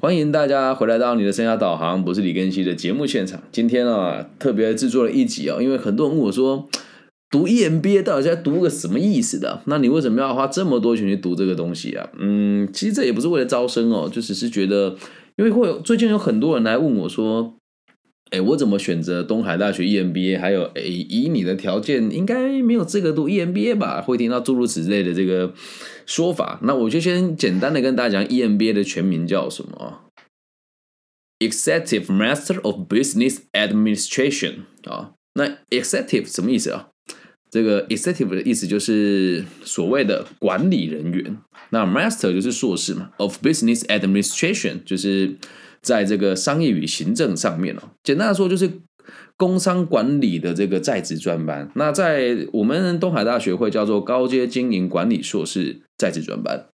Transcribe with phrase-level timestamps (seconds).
[0.00, 3.42] 欢迎大家回来到你的生涯导航，不是李根熙的节目现场。
[3.52, 6.68] 今天啊，特别制作了一集哦，因为很多人问我说，
[7.30, 9.62] 读 EMBA 到底在读个什么意思的？
[9.66, 12.08] 那你为什么要花这么多钱去读这个东西啊？
[12.18, 14.96] 嗯，其实这也不是为了招生哦，就只是觉得，
[15.36, 17.54] 因为会有最近有很多人来问我说。
[18.34, 20.40] 哎，我怎么选择东海大学 EMBA？
[20.40, 24.02] 还有，哎，以你的条件，应该没有资格读 EMBA 吧？
[24.02, 25.54] 会听到诸如此类的这个
[26.04, 26.58] 说法。
[26.64, 30.00] 那我就先简单的跟大家讲，EMBA 的全名叫什么
[31.38, 34.54] ？Executive Master of Business Administration
[34.90, 35.12] 啊。
[35.34, 36.88] 那 Executive 什么意思啊？
[37.52, 41.38] 这个 Executive 的意思就是所谓的管理人员。
[41.70, 45.36] 那 Master 就是硕士嘛，of Business Administration 就是。
[45.84, 48.68] 在这个商业与行政上面哦，简单的说就是
[49.36, 51.70] 工商管理的这个在职专班。
[51.74, 56.68] 那在我们东海大学会叫做高阶经营管理硕士在职专班，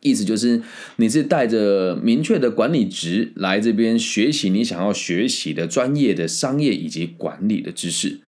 [0.00, 0.62] 意思就是
[0.96, 8.20] 你是带着明确的管理职来这边学习你想要学习的专业的商业以及管理的知识。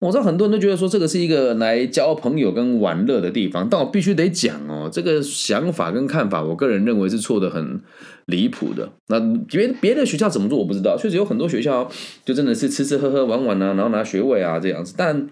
[0.00, 7.82] 我知道很多人都觉得说这个是一个来交朋友跟玩乐的地方，但我必须得讲哦，这个想法跟看法，我个人认为是错的很
[8.24, 8.90] 离谱的。
[9.08, 11.90] 那别别的学校怎么做我不知道，确实有很多学校
[12.24, 14.94] 就真的是吃吃喝喝玩玩啊，然后拿学位啊这样子。
[14.96, 15.28] 但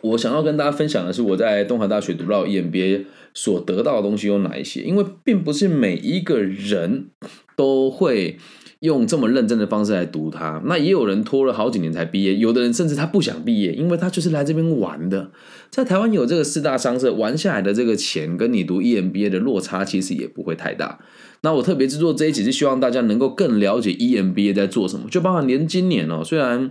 [0.00, 7.10] 我想要跟大家分享的是，我在东海大学读到 EMBA 所得到的东西有哪一些，因为并不是每一个人
[7.54, 8.36] 都会。
[8.80, 15.30] 用这么认真的方式来读它，那也有人拖了好几年才毕业，有的人甚至他不想毕业，因为他就是来这边玩的。
[15.68, 20.98] 在台湾有这个四大商社玩下来的这个钱，跟你读 EMBA 的落差其实也不会太大。
[21.42, 26.66] 那我特别制作这一集是希望大家能够更了解 EMBA 在做什么，就包括连今年哦，虽然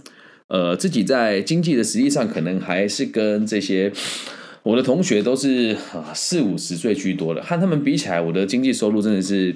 [0.48, 3.94] 呃自己在经济的实力上可能还是跟这些
[4.64, 5.78] 我的同学都是
[6.16, 9.56] 四五十岁居多的，和他们比起来，我的经济收入真的是。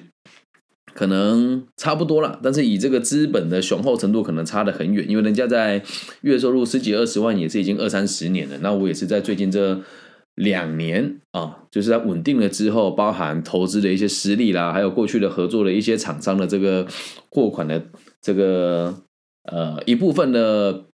[0.94, 5.09] 可能差不多了，但是以这个资本的雄厚程度，可能差得很远。
[5.09, 5.83] 因为人家在
[6.22, 8.58] 月收入十几二十万，也是已经二三十年了。
[8.59, 9.81] 那我也是在最近这
[10.35, 16.88] 两年啊，就是在稳定了之后，包含投资的一些实力啦，还有过去的合作的一些厂商的这个
[17.29, 17.84] 货款的
[18.22, 19.01] 这个
[19.51, 20.85] 呃一部分的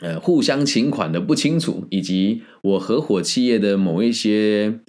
[0.00, 4.80] 呃互相请款的不清楚，以及我合伙企业的某一些。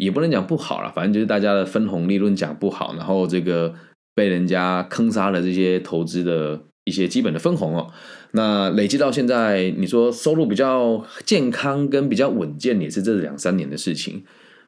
[0.00, 3.74] 也不能讲不好了，反正就是大家的分红利润讲不好，然后这个
[4.14, 7.88] 被人家坑杀了这些投资的一些基本的分红哦。
[8.32, 14.24] 那累积到现在，你说收入比较健康跟比较稳健，也是这两三年的事情。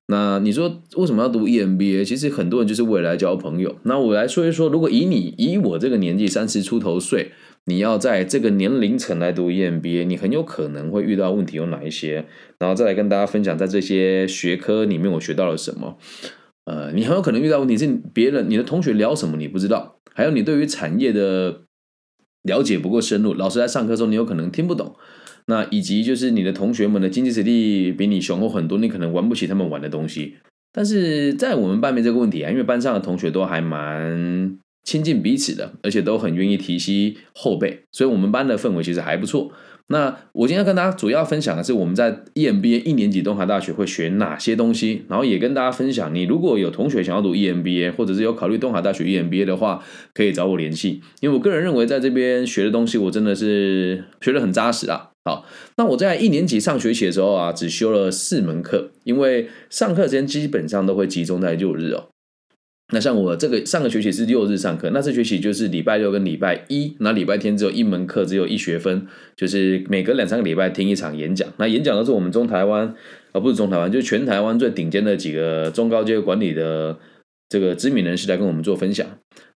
[0.09, 2.05] 那你说为什么要读 EMBA？
[2.05, 3.77] 其实很多人就是为了交朋友。
[3.85, 7.33] 那我来说一说，如果以你以我这个年纪三十出头岁。
[7.65, 12.27] 你要在这个年龄层来读 EMBA，你很有可能会遇到问题有哪一些，
[12.59, 15.97] 然后再来跟大家分享在这些学科里面我学到了什么。
[16.65, 21.63] 呃，你很有可能遇到问题是别人你的同学聊什么你不知道，还有你对于产业的
[22.43, 24.97] 了解不够深入，老师在上课时候你有可能听不懂。
[25.47, 30.37] 那以及就是你的同学们的经济实力比你雄厚很多，你可能玩不起他们玩的东西。
[30.73, 34.59] 但是在我们班没这个问题啊，因为班上的同学都还蛮。
[34.85, 39.51] 亲近彼此的，而且都很愿意提携后辈，所以我们班的氛围其实还不错。
[39.89, 49.85] 那我今天跟大家主要分享的是我们在 EMBA 一年级东海大学会学哪些东西，然后也跟大家分享，你如果有同学想要读 EMBA，或者是有考虑东海大学 EMBA 的话，
[50.15, 51.03] 可以找我联系。
[51.21, 55.11] 因为我个人认为在这边学的东西，我真的是学的很扎实啊。
[55.25, 55.45] 好，
[55.77, 62.09] 那我在一年级上学期的时候啊，只修了四门课，因为上课时间基本上都会集中在六日哦。
[62.93, 71.49] 那像我这个上个学期是六日上课，那这学期就是礼拜六跟礼拜一，那礼拜天只有一门课，只有一学分，就是每隔两三个礼拜听一场演讲。
[71.57, 72.95] 那演讲都是我们中台湾，
[73.33, 76.99] 啊不是中台湾，就是全台湾最顶尖的几个中高阶管理的
[77.49, 79.07] 这个知名人士来跟我们做分享。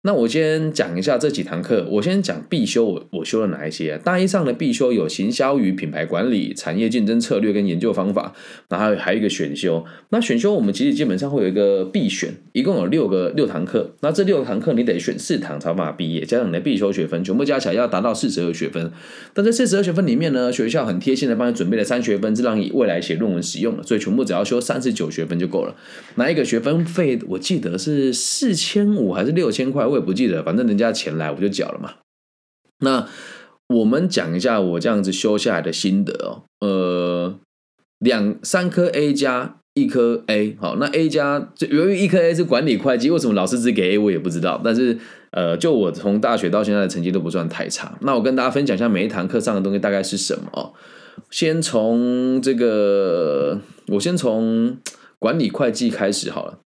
[0.06, 1.84] 那我先讲一下这几堂课。
[1.90, 3.98] 我先讲必修，我我修了哪一些？
[4.04, 8.32] 大一上的必修有行销与品牌管理、产业竞争策略跟研究方法，
[8.68, 9.84] 然后还有一个选修。
[10.10, 13.96] 那选修我们其实基本上会有一个必选，一共有六个六堂课。
[14.00, 18.92] 那这六堂课你得选四堂才把毕业，加上你的必修学分，全部加起来要达到四十二学分。
[19.34, 25.74] 但这四十二学分里面呢，学校很贴心的帮你准备了三学分，是让你未来写论文使用的，所以全部只要修三十九学分就够了。
[26.14, 29.95] 那一个学分费我记得是四千五还是六千块？
[30.00, 31.94] 不记得，反正人家钱来我就缴了嘛。
[32.80, 33.08] 那
[33.68, 36.44] 我们讲一下我这样子修下来的心得哦。
[36.60, 37.38] 呃，
[37.98, 44.60] 两三颗 A 加一颗 A，好，那 A 加由于一颗 A 是管理会计，为什么老师只给 A 我也不知道。
[44.62, 44.98] 但是
[45.32, 47.98] 呃，就我从大学到现在的成绩都不算太差。
[48.02, 50.72] 那我跟大家分享一下每一堂课上的东西大概是什么哦。
[51.30, 54.76] 先从这个，我先从
[55.18, 56.58] 管理会计开始好了。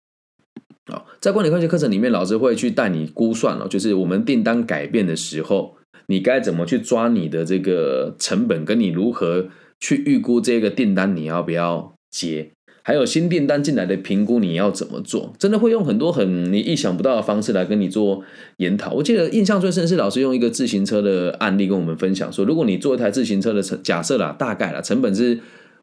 [1.21, 5.75] 在管理会计课程里面，老师会去带你估算了，就是我们订单改变的时候，
[6.07, 9.47] 你该怎么去抓你的这个成本，跟你如何
[9.79, 12.51] 去预估这个订单你要不要接。
[12.81, 15.33] 还有新订单进来的评估，你要怎么做？
[15.37, 18.23] 真的会用很多很你意想不到的方式来跟你做
[18.57, 18.93] 研讨。
[18.93, 25.39] 我记得印象最深是老师用一个自行车的案例跟我们分享说，如果你做一台自行车的成假设啦，大概啦成本是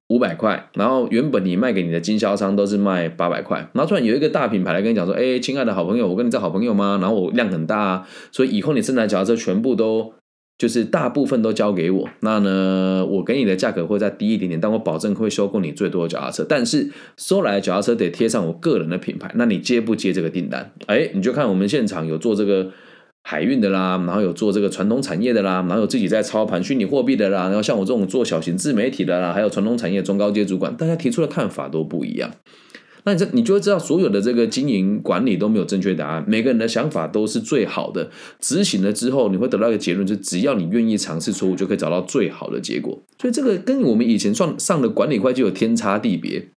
[0.08, 6.98] 五百块，然后原本你卖给你的经销商都是卖八百块，然后突然有一个大品牌来跟你讲说，哎，亲爱的好朋友，我跟你是好朋友吗？
[7.00, 10.12] 然后我量很大啊，所以以后你生产脚踏车全部都。
[10.58, 16.46] 就是大部分都交给我，那呢，我给你的价格会再低一点点，但我保证会收购你最多的脚踏车。
[16.48, 20.72] 但是收来的脚踏车得贴上我个人的品牌，那你接不接这个订单？
[20.86, 22.70] 哎，你就看我们现场有做这个
[23.28, 32.30] 海运的啦，然后有做这个传统产业的啦，然后有自己在操盘虚拟货币的啦，然后像我这种做小型自媒体的啦，还有传统产业中高阶主管，大家提出的看法都不一样。
[33.02, 38.08] 那你这你就会知道，所有的这个经营管理都没有正确答案，每个人的想法都是最好的。
[38.38, 43.02] 执行了之后，你会得到一个结论，就只要你愿意尝试错误，就可以找到最好的结果。
[43.20, 46.50] 所以这个跟我们以前算上的管理会计有天差地别。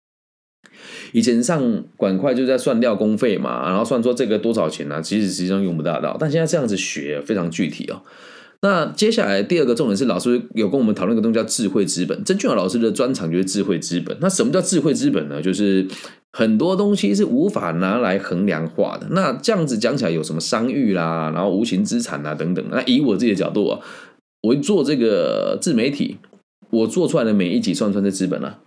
[1.12, 5.02] 以前上管会就在算料工费嘛，然后算说这个多少钱呢？
[5.02, 8.02] 其实实际上用不大到，但现在这样子学非常具体哦。
[8.62, 12.26] 那接下来第二个重点是，老师有跟我们讨论一个东西叫智慧资本。
[12.26, 14.18] 曾俊豪老师的专长就是智慧资本。
[14.20, 15.42] 那什么叫智慧资本呢？
[15.42, 15.88] 就是
[16.34, 19.08] 很多东西是无法拿来衡量化的。
[19.12, 22.66] 那这样子讲起来，有什么商誉啦，然后无形资产啊等等。
[22.70, 23.80] 那以我自己的角度啊，
[24.42, 26.18] 我做这个自媒体，
[26.70, 28.60] 我做出来的每一集算不算是资本啊？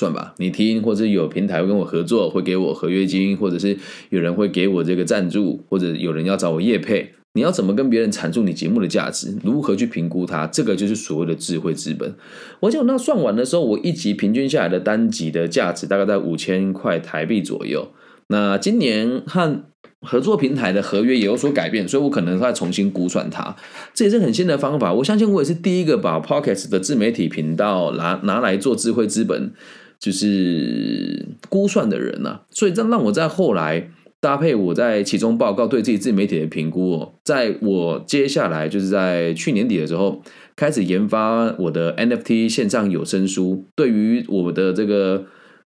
[0.00, 3.76] 算吧，你听，或者有平台会跟我合作，会给我合约金，或者是
[4.08, 7.12] 有人会给我这个赞助，或者有人要找我业配。
[7.34, 9.36] 你要怎么跟别人阐述你节目的价值？
[9.44, 10.46] 如何去评估它？
[10.46, 12.14] 这个就是所谓的智慧资本。
[12.60, 17.90] 我讲那算完的时候，我一集平均下来的单集的价值大概在五千块台币左右。
[18.28, 19.64] 那今年和
[20.00, 23.54] 合作平台的合约也有所改变，所以我可能再重新估算它。
[23.92, 24.92] 这也是很新的方法。
[24.94, 29.52] 我相信我也是第一个把 Pocket 的自媒体频道拿拿来做智慧资本，
[30.00, 32.40] 就是估算的人呐。
[32.50, 33.92] 所以这让我在后来。
[34.22, 40.20] 搭配我在其中报告对自己自媒体的评估哦，在我接下来就是在去年底的时候
[40.54, 45.24] 开始研发我的 NFT 线上有声书，对于我的这个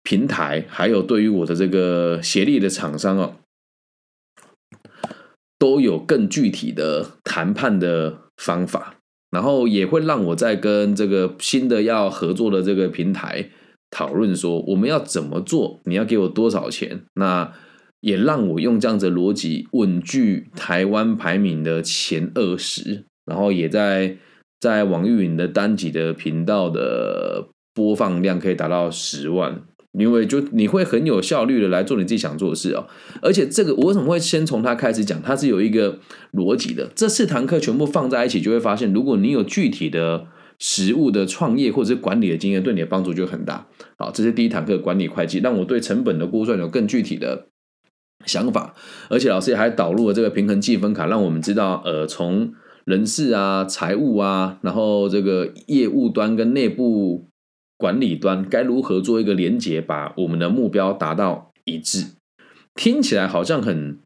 [0.02, 3.34] 平台，还有对于我的这个协力的厂商哦，
[5.58, 8.94] 都有更具体的谈判的方法，
[9.30, 13.50] 然后也会让我在跟这个新的要合作的这个平台
[13.90, 17.52] 讨论说，我们要怎么做，你要给我多少钱，那。
[18.02, 24.16] 也让我用这样子的逻辑稳居台湾排名的前二十，然后也在
[24.58, 29.60] 在网易云的单集的频道的播放量可以达到十万，
[29.92, 32.86] 因为就你会很有效率的来做你自己想做的事哦。
[33.20, 35.20] 而且这个我为什么会先从它开始讲？
[35.20, 35.98] 它是有一个
[36.32, 36.90] 逻辑的。
[36.94, 40.26] 这四堂课全部放在一起，就会发现，如果你有具体的
[40.60, 43.66] 实物的创业或者是管理的经验，对你的帮助就很大。
[43.98, 47.46] 好，这是第一堂课管理会计，让我对成本的估算有更具体的。
[48.26, 48.74] 想法，
[49.08, 52.52] 而且老师也还导入了这个平衡计分卡，让我们知道，呃，从
[52.84, 57.28] 人事啊、财务啊，然后这个业务端跟内部
[57.78, 62.08] 管理端该如何做一个连接，把我们的目标达到一致。
[62.74, 63.98] 听起来好像很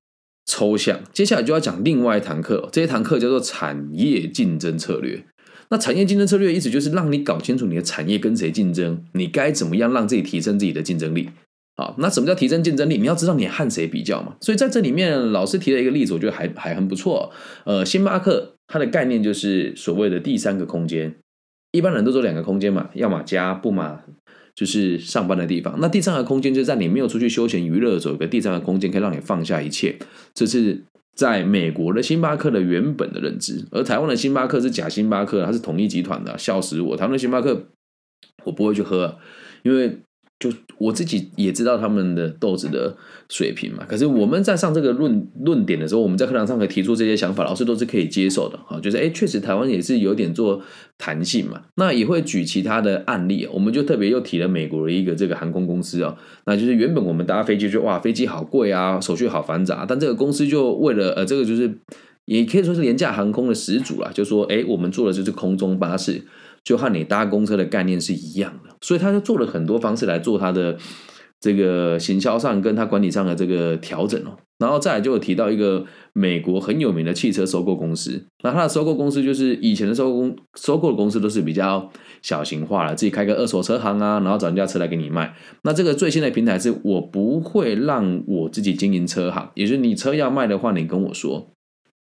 [0.47, 5.27] 抽象，接下来就要讲另外一堂课，这一堂课叫做产业竞争策略。
[5.71, 11.29] 那产业竞争策略意思就是让你搞清楚你的产业跟谁竞争，你该怎么样让自己提升自己的竞争力。
[11.77, 12.97] 好，那什么叫提升竞争力？
[12.99, 14.37] 你要知道你和谁比较嘛。
[14.41, 17.33] 所以在这里面，老师提了一个例子，我觉得还还很不错。
[17.65, 21.13] 呃，星巴克它的概念就是所谓的第三个空间。
[21.73, 24.03] 一般人都说两个空间嘛，要么家，不嘛
[24.55, 25.77] 就是上班的地方。
[25.81, 29.97] 那第三个空间就是在你没有出去休闲娱乐的时候，有个第三个空间可以让你放下一切。
[30.33, 30.81] 这是
[31.15, 36.97] 在美国的星巴克的原本的认知，而台湾的星巴克是假星巴克，它是统一集团的，笑死我！
[36.97, 37.69] 台湾的星巴克
[38.45, 39.19] 我不会去喝，
[39.63, 39.99] 因为。
[40.45, 42.95] 就我自己也知道他们的豆子的
[43.31, 48.59] 水平嘛，可是我们在上这个论论点的时候，我们在课堂上可以提出这些想法，老师都是可以接受的。
[48.67, 50.61] 哈，就是哎，确实台湾也是有点做
[50.99, 61.73] 弹性嘛，那也会举其他的案例，我们就特别又提了美国的一个这个航空公司啊，那就是原本我们搭飞机就哇，飞机好贵啊，手续好繁杂，但这个公司就为了呃，这个就是
[62.27, 66.21] 也可以说是廉价航空的始祖了，就说哎，我们做的就是空中巴士。
[66.65, 70.77] 就和你搭公车的概念是一样的，所以他就做了很多方式来做他的
[71.39, 74.37] 这个行销上跟他管理上的这个调整哦。
[74.57, 81.91] 然后再来就有提到一个美国很有名的汽车收购公司，那它的收购公司就是以前的收购公收购的公司都是比较
[82.23, 85.35] 小型化了，自己开个二手车行啊，然后找人家车来给你卖。
[85.65, 91.51] 那这个最新的平台是我不会让我自己经营车行，也就是你车要卖的话，你跟我说，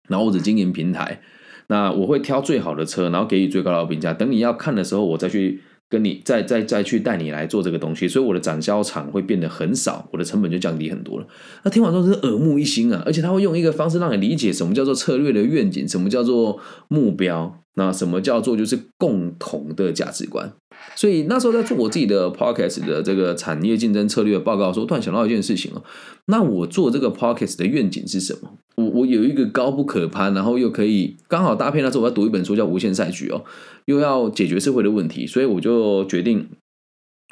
[0.09, 1.21] 然后我只经营平台，
[1.67, 4.13] 那我会挑最好的车，然后给予最高的评价。
[4.13, 5.61] 等你要看的时候，我再去。
[5.87, 11.27] 跟你再再再去带你来做这个东西，所以我的展销场会变得很少，我的成本就降低很多了。
[11.63, 20.51] 那听完之后是耳目一新啊，而且他会用一个方式让你理解什么叫做策略的愿景，什么叫做目标，那什么叫做就是共同的价值观。
[20.95, 25.81] 所以那时候在做我自己的 podcast 的这个产业竞争策略报告的时候，突然想到一件事情哦，
[26.27, 28.57] 那我做这个 podcast 的愿景是什么？
[28.75, 33.43] 我我有一个高不可攀，然后又可以刚好搭配那时候我要读一本书叫《无限赛局》哦，
[33.85, 36.49] 又要解决社会的问题，所以我就决定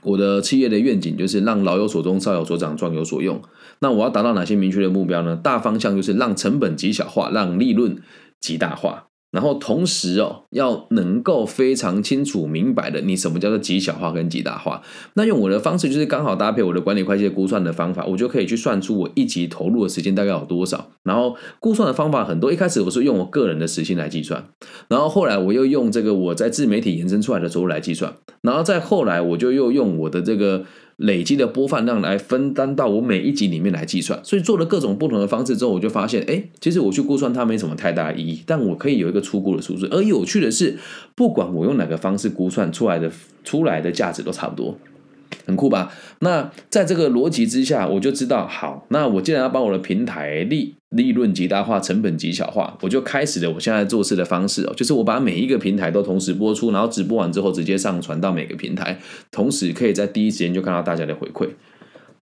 [0.04, 3.42] 我的企业的愿景就是让老有所终，少有所长，壮有所用。
[3.80, 5.36] 那我要达到哪些明确的目标呢？
[5.36, 8.02] 大方向就是让成本极小化，让利润
[8.40, 9.08] 极大化。
[9.34, 14.84] 然后同时哦，要能够非常清楚明白的，你什么叫做极小化跟极大化。
[15.16, 20.92] 那用我的方式，就是刚好搭配我的管理会计估算的方法，我就可以去算出我一集投入的时间大概有多少。
[21.02, 24.46] 然后估算的方法很多，一开始我是用我个人的时薪来计算，
[24.88, 28.14] 然后后来我又用这个我在自媒体延伸出来的收入来计算，
[28.44, 30.64] 然后再后来我就又用我的这个。
[30.98, 39.88] 累积的播放量来分担到我每一集里面来计算，所以做了各种不同的方式之后，我就发现，哎，其实我去估算它没什么太大意义，但我可以有一个初估的数字。
[39.92, 40.78] 而有趣的是，
[41.16, 43.12] 不管我用哪个方式估算出来的
[43.44, 44.78] 出来的价值都差不多。
[45.46, 45.92] 很酷吧？
[46.20, 59.00] 那在这个逻辑之下，我就知道，好，那我既然要把我的平台利利润极大化，成本极小化，我就开始了我现在做事的方式哦，就是我把每一个平台都同时播出，然后直播完之后直接上传到每个平台，
[59.32, 61.50] 同时可以在第一时间就看到大家的回馈。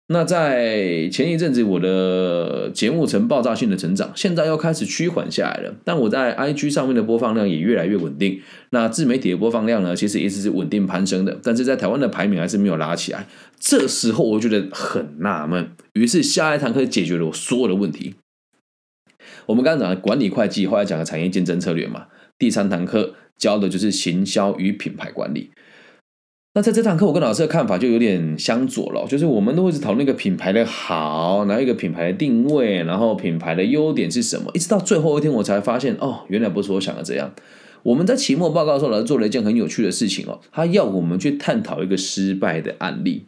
[0.08, 5.74] 那在前一阵子，我的节目呈爆炸性的成长，现在又开始趋缓下来了。
[5.86, 8.42] 但我在 IG 上面的播放量也越来越稳定。
[8.72, 13.26] 那自媒体的播放量呢，其实一直是稳定攀升的，但是在台湾的排名还是没有拉起来。
[13.58, 18.16] 这时候我觉得很纳闷，于是下一堂课解决了我所有的问题。
[19.48, 22.08] 我们刚刚讲的管理会计，后来讲的产业竞争策略嘛，
[22.38, 25.52] 第三堂课教的就是行销与品牌管理。
[26.54, 37.34] 那在这堂课，我跟老师的看法就有点相左了，就是我们都会是讨论一个品牌的好，然后一个品牌的定位，然后品牌的优点是什么，一直到最后一天，我才发现哦，原来不是我想的这样。
[37.84, 43.28] 我们在期末报告的时候，老师做了一件很有趣的事情哦，他要我们去探讨一个失败的案例，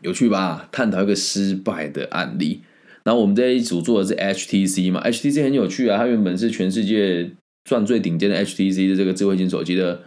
[0.00, 0.68] 有趣吧？
[0.72, 2.62] 探讨一个失败的案例。
[3.04, 7.30] 然后我们这一组做的是 HTC 嘛，HTC 很有趣啊，它原本是全世界
[7.64, 10.02] 赚最顶尖的 HTC 的这个智慧型手机的。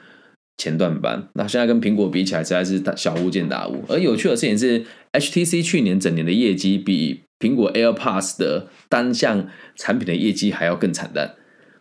[0.58, 3.84] 前段班，那现在跟苹果比起来，实在是小巫见大巫。
[3.90, 11.36] 而有趣的事情是，HTC 去年整年的业绩比苹果 AirPods 的单项产品的业绩还要更惨淡。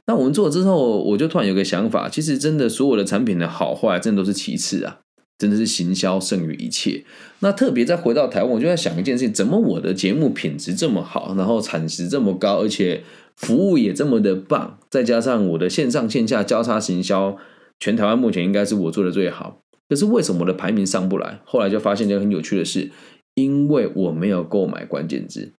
[0.09, 4.99] 那我们做了之后，我就突然有个想法，其实真的所有的产品的好坏，真的都是其次啊，
[5.39, 7.05] 真的是行销胜于一切。
[7.41, 13.03] 那特别再回到台湾，我就在想一件事情：怎么我的节目品质这么好，然后产值这么高，而且
[13.37, 17.37] 服务也这么的棒，再加上我的线上线下交叉行销。
[17.81, 21.41] 全台湾目前应该是我做的最好，可是为什么我的排名上不来？
[21.45, 22.91] 后来就发现一件很有趣的事，
[23.35, 25.53] 因为我没有购买关键字，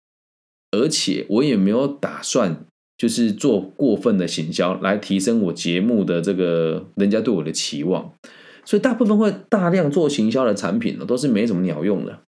[0.71, 2.65] 而且我也没有打算
[2.97, 8.13] 就是做过分的行销来提升我节目的这个人家对我的期望，
[8.65, 12.21] 所以大部分会大量做行销的产品呢，都是没什么鸟用的。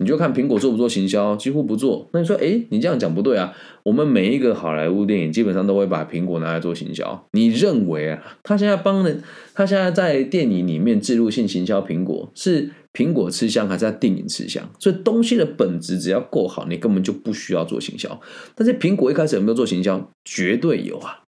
[0.00, 2.08] 你就看苹果做不做行销，几乎不做。
[2.12, 3.52] 那你说，哎，你这样讲不对啊！
[3.82, 7.26] 我们每一个好莱坞电影基本上都会把苹果拿来做行销。
[7.32, 9.20] 你认为啊，他现在帮人，
[9.54, 14.70] 他现在在电影里面植入性行销苹果，是苹果吃香还是在电影吃香？
[14.78, 18.20] 所以东西的本质只要够好，你根本就不需要做行销。
[18.54, 20.08] 但是苹果一开始有没有做行销？
[20.24, 21.24] 绝对有啊！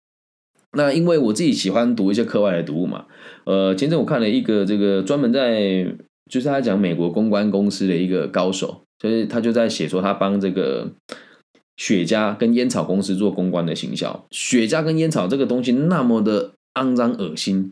[0.74, 3.08] 那因为我自己喜欢读一些课外的读物嘛，
[3.50, 5.88] 呃，前阵我看了一个这个专门在。
[6.30, 10.88] 就是他讲美国公关公司的一个高手，就是他就在写说他帮这个
[11.76, 14.28] 雪茄跟烟草公司做公关的行销。
[14.30, 17.72] 雪茄跟烟草这个东西那么的肮脏恶心，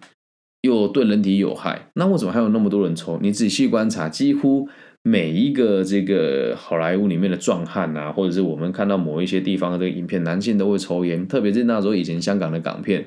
[0.62, 3.20] 又对人体有害，那为什么还有那么多人抽？
[3.22, 4.68] 你仔细观察，几乎
[5.04, 13.06] 每一个这个好莱坞里面的壮汉啊，或者是我们看到某一些地方的这个影片，男性都会抽烟，特别是那时候以前香港的港片，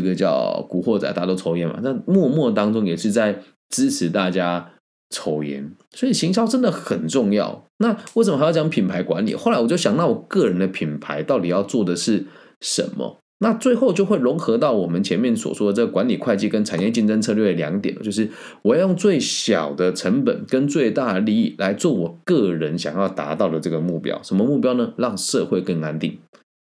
[0.00, 4.72] 这个叫《古惑仔》，大家都抽烟嘛，那默默当中也是在支持大家。
[5.08, 7.64] 抽烟，所以行销真的很重要。
[7.78, 9.36] 那为什么还要讲品牌管理？
[9.36, 12.26] 后来我就想，那我个人的品牌到底要做的是
[12.60, 13.20] 什么？
[13.38, 18.28] 那最后就会融合到我们前面所说的这个管理会计跟产业竞争策略两点，就是
[18.62, 24.20] 我要用最小的成本跟最大的利益来做我个人想要达到的这个目标。
[24.24, 24.92] 什么目标呢？
[24.96, 26.18] 让社会更安定。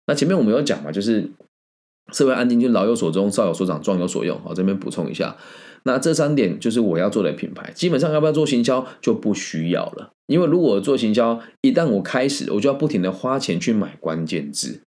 [0.09, 1.31] 那前面我们有讲嘛，就是
[2.13, 4.41] 社会安定就老有所终，少有所长，壮有所用。
[4.43, 5.37] 好，这边补充一下。
[5.85, 7.71] 那这三点就是我要做的品牌。
[7.75, 14.81] 基本上要不要做行销就不需要了，因为如果做行销，一旦我开始，我就要不停的花钱去买关键字。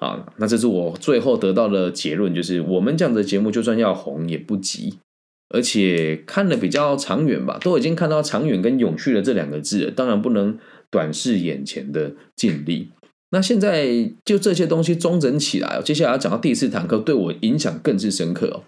[0.00, 4.98] 啊，那这是我最后得到的结论，就是我们这样的节目就算要红也不急，
[5.50, 10.58] 而且看的比较长远吧，都已经看到长远跟永续的这两个字了，当然不能
[10.90, 12.90] 短视眼前的尽力。
[13.34, 18.62] 那现在就这些东西中整起来，接下来要讲到第四堂课，对我影响更是深刻哦。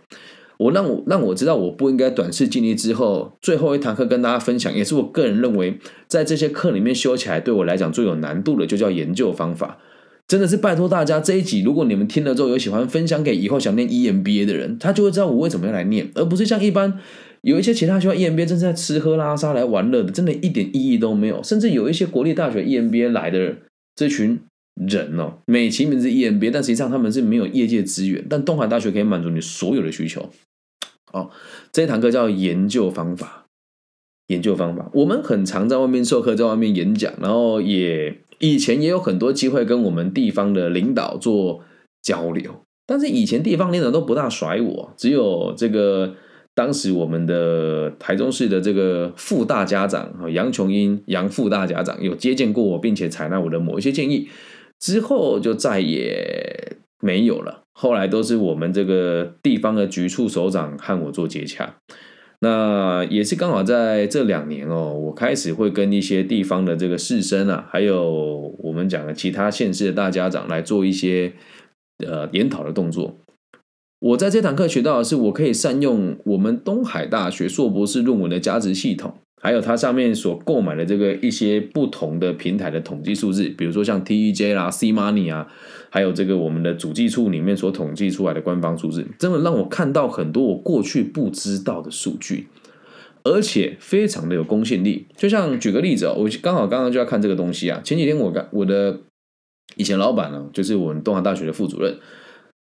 [0.59, 9.79] 我让我让我知道我不应该短视尽力之后，最后一堂课跟大家分享，也是我个人认为在这些课里面修起来对我来讲最有难度的，就叫研究方法。
[10.27, 16.99] 真的是拜托大家，这一集如果你们听了之后有喜欢分享给以后想念 EMBA 的人，他就会知道我为什么要来念，而不是像一般
[17.43, 21.41] 有一些其他学校 EMBA 正在吃喝拉撒来玩乐的，真的一点意义都没有。
[21.45, 23.55] 甚至有一些国立大学 EMBA 来的
[23.95, 24.41] 这群
[24.77, 30.31] 人哦，美其名是 EMBA，但实际上他们是没有业界资源，但东海大学可以满足你所有的需求。
[31.13, 31.31] 哦，
[31.73, 33.47] 这一堂课叫研究方法，
[34.29, 38.19] 研究方法，我们很常在外面授课，在外面演讲，然后也。
[38.39, 41.65] 以前也有很多机会跟我们地方的领导做
[42.03, 42.55] 交流，
[42.85, 46.15] 但是以前地方领导都不大甩我，只有这个
[46.55, 54.29] 当时我们的台中市的这个副大家长杨琼英杨副大家长有接见过我，并且采纳我的某一些建议，
[54.79, 57.63] 之后就再也没有了。
[57.73, 61.77] 后来都是我们这个地方的局处首长和我做接洽。
[62.41, 71.33] 那也是刚好在这两年哦，我开始会跟一些地方的这个士绅啊，还有我们讲的其他县市的大家长来做一些
[72.07, 73.17] 呃研讨的动作。
[73.99, 79.15] 我在这堂课学到的是，我可以善用我们东海大学硕博士论文的价值系统。
[79.43, 85.47] 还有它上面所购买的这个一些不同的平台的统计数字，比如说像 TEJ 啦、C Money 啊，
[85.91, 92.49] 还有这个我们的主计处里面所统计出来的官方数字，真的让我看到很多我过去不知道的数据，
[93.25, 95.07] 而且非常的有公信力。
[95.17, 97.81] 就像举个例子哦，我刚好刚刚就要看这个东西啊。
[97.85, 99.01] 前几天我刚我的
[99.77, 101.99] 以前老板呢，就是我们东海大学的副主任，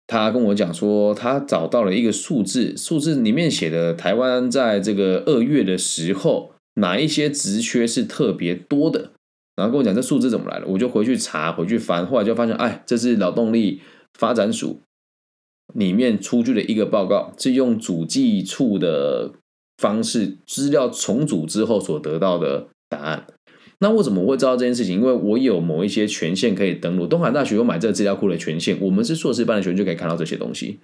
[0.06, 6.50] 他跟我讲说，他找到了一个数字，数字里面写的台湾在这个二月的时候。
[6.74, 9.12] 哪一些职缺是特别多的？
[9.54, 13.82] 然后跟我讲这数字怎么来的，我就回去查，回去翻，后来就发现，哎，这是劳动力
[14.14, 14.80] 发展署
[15.74, 19.32] 里面出具的一个报告，是用主计处的
[19.76, 23.26] 方式资料重组之后所得到的答案。
[23.80, 25.00] 那我怎么会知道这件事情？
[25.00, 30.78] 因为我有某一些权限可以登录，东海大学有买这个资料库的权限，我们是硕士班的学生就可以看到这些东西。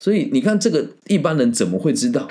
[0.00, 2.26] 所以你看，这个一般人怎么会知道？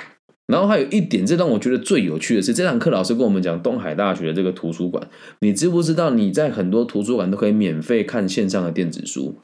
[0.50, 5.08] 然后还有一点，这让我觉得最有趣的是，这堂课老师跟我们讲东海大学的这个图书馆。
[5.40, 9.36] 你知不知道你在很多图书馆都可以免费看线上的电子书？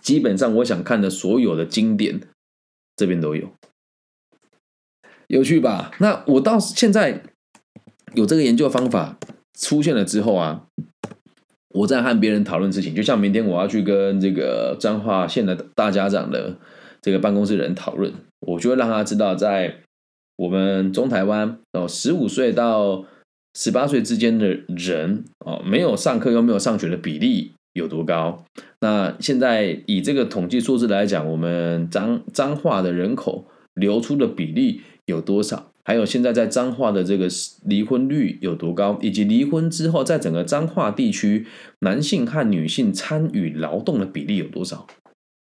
[0.00, 2.20] 基本上我想看的所有的经典，
[2.96, 3.52] 这边都有，
[5.28, 5.90] 有趣吧？
[6.00, 7.22] 那我到现在
[8.14, 9.18] 有这个研究方法
[9.58, 10.66] 出现了之后啊，
[11.70, 16.56] 我在和别人讨论事情，就像明天我要去跟这个彰化县的大家长的
[17.02, 19.80] 这个办公室人讨论，我就会让他知道在。
[20.36, 23.04] 我们中台湾哦，十五岁到
[23.54, 28.44] 十八岁之间的人哦，没有上课又没有上学的比例有多高？
[28.80, 35.70] 那现在以这个统计数字来讲，我们彰彰化的人口流出的比例有多少？
[35.84, 37.28] 还有现在在彰化的这个
[37.64, 38.98] 离婚率有多高？
[39.00, 41.46] 以及离婚之后，在整个彰化地区，
[41.80, 44.86] 男性和女性参与劳动的比例有多少？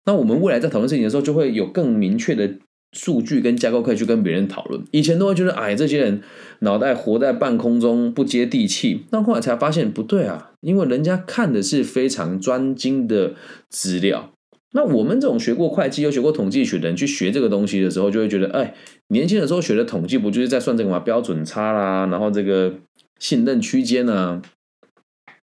[0.04, 2.56] 那我们未来在讨论事情的时候，就会有更明确的。
[2.96, 4.82] 数据跟架构可以去跟别人讨论。
[4.90, 6.22] 以前都会觉得，哎，这些人
[6.60, 9.02] 脑袋活在半空中，不接地气。
[9.10, 13.34] 但后来才发现不对啊，因为人家看的是非常专精的
[13.68, 14.32] 资料。
[14.72, 18.74] 那我们这种学过会计又学过统计学的人去学这个东西的时候，就会觉得，哎，
[19.08, 20.98] 年轻的时候学的统计不就是在算这个嘛？
[20.98, 22.74] 标准差啦，然后这个
[23.18, 24.42] 信任区间啊。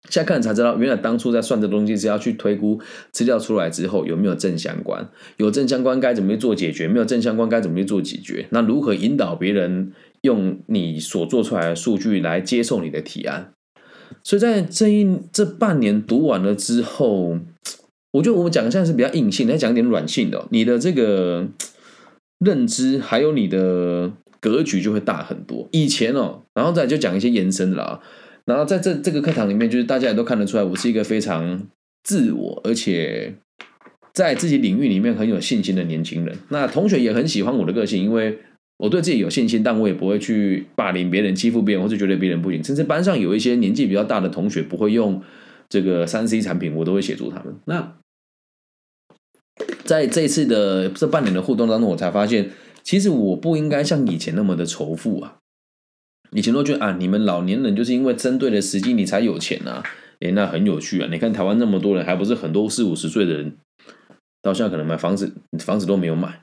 [0.09, 2.79] 现在看才知道，原来当初在算这东西是要去推估
[3.11, 8.47] 资料出来之后有没有正相关，有正相关该怎么去做解决，没有正相关该怎么去做解决。
[8.51, 9.91] 那如何引导别人
[10.21, 13.51] 用你所做出来的数据来接受你的提案？
[14.23, 17.37] 所以在这一这半年读完了之后，
[18.13, 21.47] 我觉得我们讲现在是比较硬性，来讲点软性的，你的这个
[22.39, 25.67] 认知还有你的格局就会大很多。
[25.71, 27.99] 以前哦，然后再就讲一些延伸的啦。
[28.47, 31.67] 然后在这这个课堂里面，就是大家也都看得出来，我是一个非常
[32.01, 33.35] 自我而且
[34.13, 36.33] 在自己领域里面很有信心的年轻人。
[36.47, 38.39] 那同学也很喜欢我的个性，因为
[38.77, 42.63] 我对自己有信心，但我也不会去霸凌别人、欺负别人，或者觉得别人不行。
[42.63, 45.21] 甚至班上有一些年纪比较大的同学不会用
[45.67, 47.53] 这个三 C 产品，我都会协助他们。
[47.65, 47.97] 那
[49.83, 52.49] 在这次的这半年的互动当中，我才发现，
[52.81, 55.39] 其实我不应该像以前那么的仇富啊。
[56.31, 59.83] 以前都觉得啊，你们老年人就是因为针对了时机，你才有钱啊。
[60.19, 61.07] 诶，那很有趣啊！
[61.11, 63.55] 你看台湾那么多人，还不是很多四五十岁的人，
[64.41, 66.41] 到现在可能买房子，房子都没有买，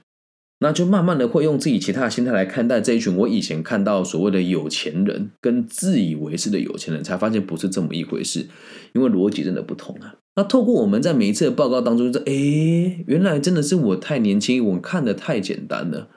[0.61, 8.47] 那就慢慢的会用自己其他的心态来看待这一群我以前看到所谓的有钱人跟自以为是的有钱人，才发现不是这么一回事，
[8.93, 10.15] 因为逻辑真的不同啊。
[10.37, 16.09] 那透过我们在每一次的报告当中，说，诶，原来真的是我太年轻，我看的太简单了。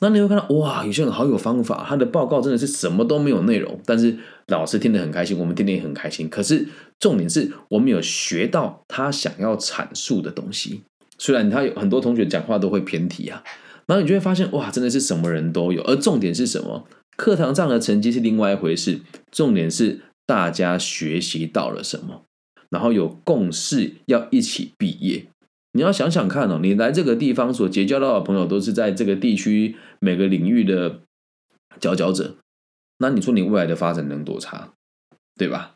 [0.00, 6.28] 那你会看到哇，有些人好有方法，他的报告真的是什么都没有内容，但是老师听得很开心，我们听得也很开心。
[6.28, 6.66] 可是
[6.98, 10.82] 重点是我们有学到他想要阐述的东西，
[11.18, 13.44] 虽然他有很多同学讲话都会偏题啊，
[13.86, 15.82] 然后你就会发现哇，真的是什么人都有。
[15.82, 16.86] 而重点是什么？
[17.16, 22.22] 课堂上的成绩是另外一回事，重点是大家学习到了什么，
[22.70, 25.26] 然后有共识要一起毕业。
[25.72, 31.00] 你要想想看哦，你来这个地方所结交到的朋友都是在这个地区每个领域的
[31.78, 32.36] 佼佼者，
[32.98, 34.72] 那你说你未来的发展能多差，
[35.36, 35.74] 对吧？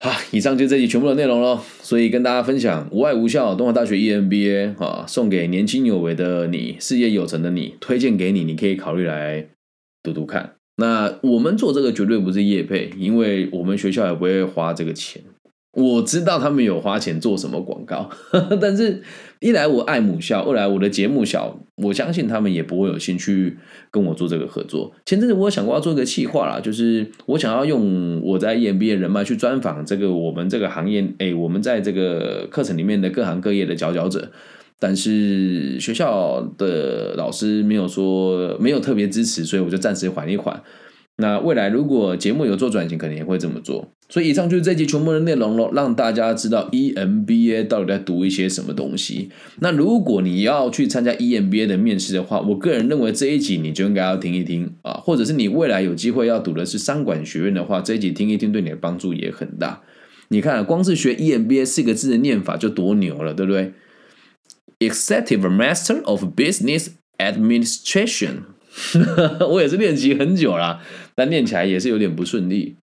[0.00, 1.60] 好，以上就这集全部的内容喽。
[1.80, 9.48] 所以跟大家分享无爱无效东华大学 EMBA 啊，送给年轻有为的你，事业有成的你，推荐给你，你可以考虑来
[10.02, 10.56] 读读看。
[10.76, 15.22] 那我们做这个绝对不是业配，因为我们学校也不会花这个钱。
[15.74, 18.08] 我知道他们有花钱做什么广告，
[18.60, 19.02] 但是
[19.40, 23.56] 一来我爱母校，二来我的节目小，我相信他们也不会有兴趣
[23.90, 24.92] 跟我做这个合作。
[25.04, 34.30] 前阵子我有想过要做一个企划啦，就是我想要用我在 EMBA 人脉去专访这个我们这个行业，哎，我们在这个课程里面的各行各业的佼佼者，
[34.78, 40.62] 但是学校的老师没有说没有特别支持，所以我就暂时缓一缓。
[41.16, 43.92] 那未来如果节目有做转型，可能也会这么做。
[44.08, 49.30] 所以以上就是这集全部的内容了，让大家知道 EMBA 到底在读一些什么东西。
[49.60, 59.82] 那如果你要去参加 EMBA 的面试的话，我个人认为这一集你就应该要听一听啊，或者是你未来有机会要读的是商管学院的话，这一集听一听对你的帮助也很大。
[60.28, 63.72] 你看，光是学 EMBA 四个字的念法就多牛了，对不对
[64.80, 68.54] ？Executive Master of Business Administration。
[69.50, 70.82] 我也是练习很久啦，
[71.14, 72.76] 但念起来也是有点不顺利，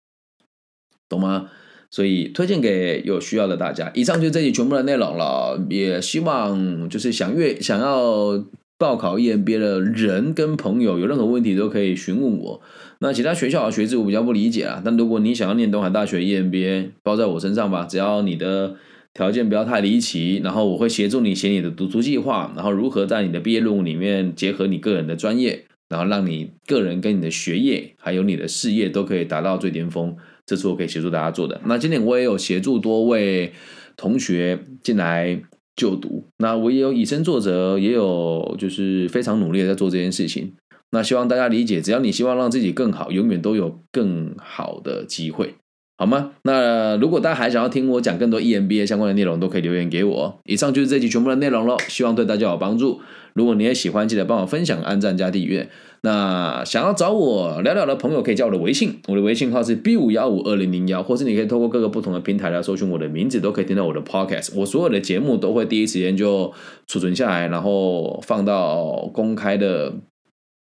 [1.08, 1.50] 懂吗？
[1.90, 3.90] 所以推荐给有需要的大家。
[3.94, 8.44] 以上就是这集全部的内容了，也希望就是想越想要
[8.78, 12.60] 报考 EMBA 的人跟朋友有任何问题都可以询问我。
[13.00, 18.76] 那其他学校的学制我比较不理解啊，但如果你想要念东海大学 EMBA，包在我身上吧，只要你的
[19.12, 25.64] 条件不要太离奇，然后我会协助你写你的读书计划，然后如何在你的毕业论文里面结合你个人的专业。
[25.90, 31.60] 然后让你个人跟你的学业，还有你的事业都可以达到最巅峰，这是我可以协助大家做的。
[31.66, 33.52] 那今年我也有协助多位
[33.96, 35.42] 同学进来
[35.74, 40.52] 就读，那我也有以身作则，也有就是非常努力的在做这件事情。
[40.92, 45.54] 那希望大家理解，只要你希望让自己更好，永远都有更好的机会。
[45.96, 46.32] 好吗？
[46.44, 50.40] 那如果大家还想要听我讲更多 EMBA 相关的内容，都可以留言给我。
[50.44, 53.02] 以上就是这集全部的内容喽，希望对大家有帮助。
[53.34, 55.68] 如果你也喜欢，记得帮我分享、按赞加订阅。
[56.02, 64.52] 那想要找我聊聊的朋友，可以加我的微信，我的微信号是 B 五幺五二零零幺，或是你可以透过各个不同的平台来搜寻我的名字，都可以听到我的 Podcast。
[64.56, 66.52] 我所有的节目都会第一时间就
[66.86, 69.94] 储存下来，然后放到公开的。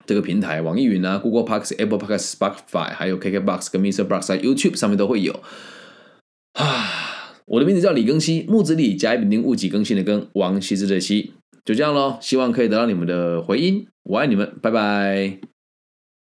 [0.08, 4.04] 这个平台，网易云啊，Google Podcast、Apple Podcast、Spotify，还有 KKBox 跟 Mr.
[4.04, 5.40] Box 在 YouTube 上面都会有。
[6.54, 12.18] 啊， 我的名字叫李更新，木子李，甲乙丙丁戊己更新的更，王羲之的羲，就这样喽。
[12.22, 15.40] 希望可以得到你们的回音，我爱你们，拜拜。